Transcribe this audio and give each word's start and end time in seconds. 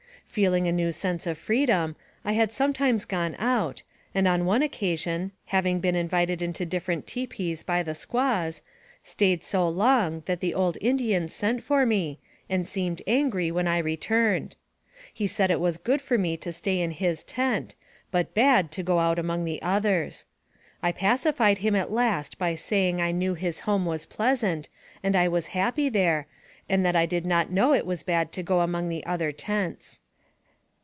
Feeling 0.31 0.65
a 0.65 0.71
new 0.71 0.93
sense 0.93 1.27
of 1.27 1.37
freedom, 1.37 1.97
I 2.23 2.31
had 2.31 2.53
sometimes 2.53 3.03
gone 3.03 3.35
out, 3.37 3.83
and 4.15 4.29
on 4.29 4.45
one 4.45 4.61
occa 4.61 4.97
sion, 4.97 5.33
having 5.47 5.81
been 5.81 5.93
invited 5.97 6.41
into 6.41 6.65
different 6.65 7.05
tipis 7.05 7.65
by 7.65 7.83
the 7.83 7.93
squaws, 7.93 8.61
staid 9.03 9.43
so 9.43 9.67
long 9.67 10.23
that 10.27 10.39
the 10.39 10.53
old 10.53 10.77
Indian 10.79 11.27
sent 11.27 11.61
for 11.63 11.85
me, 11.85 12.17
and 12.49 12.65
seemed 12.65 13.01
angry 13.07 13.51
when 13.51 13.67
I 13.67 13.79
returned. 13.79 14.55
He 15.13 15.27
said 15.27 15.51
it 15.51 15.59
was 15.59 15.75
good 15.77 16.01
for 16.01 16.17
me 16.17 16.37
to 16.37 16.53
stay 16.53 16.79
in 16.79 16.91
his 16.91 17.25
tent, 17.25 17.75
but 18.09 18.33
bad 18.33 18.71
to 18.71 18.83
go 18.83 18.99
out 18.99 19.19
among 19.19 19.43
the 19.43 19.61
others. 19.61 20.25
I 20.81 20.93
pacified 20.93 21.57
him 21.57 21.75
at 21.75 21.91
last 21.91 22.37
by 22.39 22.55
saying 22.55 23.01
I 23.01 23.11
knew 23.11 23.33
his 23.33 23.59
home 23.67 23.85
was 23.85 24.05
pleasant, 24.05 24.69
and 25.03 25.13
I 25.17 25.27
was 25.27 25.47
happy 25.47 25.89
there, 25.89 26.25
15 26.69 26.83
170 26.85 26.85
NARRATIVE 26.85 26.85
OF 26.85 26.85
CAPTIVITY 26.85 26.85
and 26.85 26.85
that 26.85 26.95
I 26.95 27.05
did 27.05 27.25
not 27.25 27.51
know 27.51 27.73
it 27.73 27.85
was 27.85 28.03
bad 28.03 28.31
to 28.31 28.41
go 28.41 28.61
among 28.61 28.87
the 28.87 29.05
other 29.05 29.33
tents. 29.33 29.99